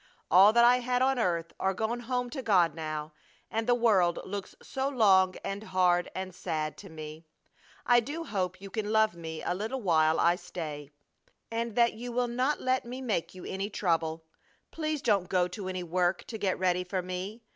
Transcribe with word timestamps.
All 0.31 0.51
that 0.53 0.65
I 0.65 0.77
had 0.79 1.03
on 1.03 1.19
earth 1.19 1.53
are 1.59 1.75
gone 1.75 1.99
home 1.99 2.31
to 2.31 2.41
God 2.41 2.73
now, 2.73 3.13
and 3.51 3.67
the 3.67 3.75
world 3.75 4.17
looks 4.25 4.55
so 4.59 4.89
long 4.89 5.35
and 5.43 5.61
hard 5.65 6.09
and 6.15 6.33
sad 6.33 6.75
to 6.77 6.89
me! 6.89 7.27
I 7.85 7.99
do 7.99 8.23
hope 8.23 8.59
you 8.59 8.71
can 8.71 8.91
love 8.91 9.13
me 9.13 9.43
a 9.43 9.53
little 9.53 9.79
while 9.83 10.19
I 10.19 10.37
stay, 10.37 10.89
and 11.51 11.75
that 11.75 11.93
you 11.93 12.11
will 12.11 12.27
not 12.27 12.59
let 12.59 12.83
me 12.83 12.99
make 12.99 13.35
you 13.35 13.45
any 13.45 13.69
trouble. 13.69 14.25
Please 14.71 15.03
don't 15.03 15.29
go 15.29 15.47
to 15.49 15.67
any 15.67 15.83
work 15.83 16.23
to 16.23 16.39
get 16.39 16.57
ready 16.57 16.83
for 16.83 17.03
me. 17.03 17.43